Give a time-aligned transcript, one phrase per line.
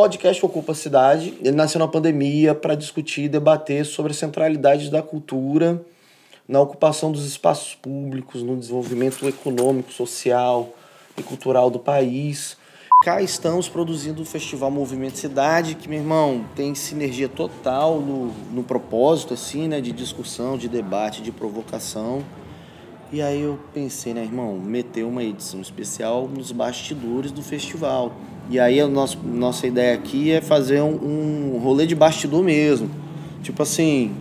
[0.00, 1.34] podcast Ocupa Cidade.
[1.42, 5.84] Ele nasceu na pandemia para discutir e debater sobre a centralidade da cultura
[6.48, 10.70] na ocupação dos espaços públicos, no desenvolvimento econômico, social
[11.18, 12.56] e cultural do país.
[13.02, 18.62] Cá estamos produzindo o Festival Movimento Cidade, que, meu irmão, tem sinergia total no, no
[18.62, 22.24] propósito, assim, né, de discussão, de debate, de provocação.
[23.12, 28.14] E aí eu pensei, né, irmão, meter uma edição especial nos bastidores do festival.
[28.50, 32.90] E aí a nossa, nossa ideia aqui é fazer um, um rolê de bastidor mesmo.
[33.42, 34.12] Tipo assim,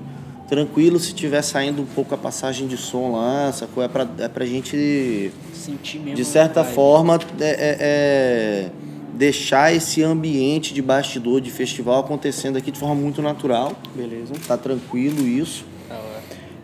[0.48, 3.84] tranquilo se tiver saindo um pouco a passagem de som lá, sacou?
[3.84, 6.14] É pra, é pra gente, Sentir mesmo.
[6.16, 8.70] de certa forma, é, é- é
[9.16, 13.74] deixar esse ambiente de bastidor, de festival acontecendo aqui de forma muito natural.
[13.96, 14.34] Beleza.
[14.48, 15.66] Tá tranquilo isso.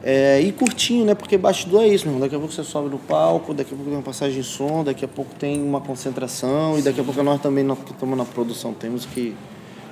[0.07, 1.15] É, e curtinho, né?
[1.15, 2.27] Porque bastidor é isso, meu irmão.
[2.27, 4.83] Daqui a pouco você sobe no palco, daqui a pouco tem uma passagem de som,
[4.83, 8.15] daqui a pouco tem uma concentração, e daqui a pouco nós também, nós que estamos
[8.15, 9.35] na produção, temos que,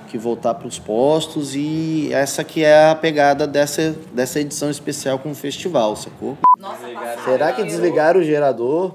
[0.10, 1.56] que voltar para os postos.
[1.56, 6.38] E essa que é a pegada dessa, dessa edição especial com o festival, sacou?
[6.60, 6.84] Nossa,
[7.26, 8.92] Será que desligaram o gerador?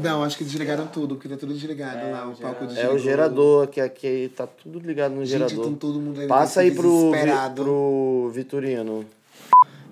[0.00, 2.94] Não, acho que desligaram tudo, porque tá tudo desligado lá, o palco É desligou.
[2.94, 5.58] o gerador, que aqui tá tudo ligado no Gente, gerador.
[5.58, 7.10] então todo mundo aí Passa aí pro,
[7.56, 9.04] pro Vitorino.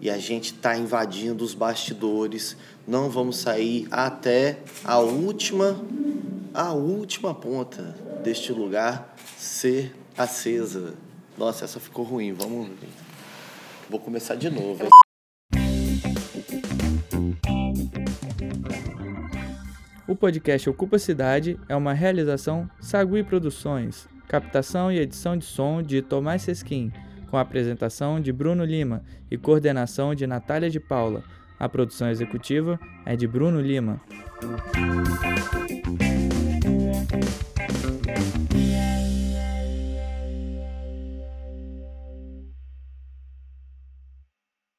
[0.01, 2.57] E a gente tá invadindo os bastidores.
[2.87, 5.77] Não vamos sair até a última,
[6.55, 10.95] a última ponta deste lugar ser acesa.
[11.37, 12.33] Nossa, essa ficou ruim.
[12.33, 12.69] Vamos.
[13.89, 14.89] Vou começar de novo.
[20.07, 26.01] O podcast Ocupa Cidade é uma realização Sagui Produções, captação e edição de som de
[26.01, 26.91] Tomás Sesquim,
[27.31, 31.23] com a apresentação de Bruno Lima e coordenação de Natália de Paula.
[31.59, 34.01] A produção executiva é de Bruno Lima.